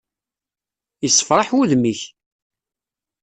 Yessefraḥ 1.03 1.49
wudem-ik! 1.53 2.01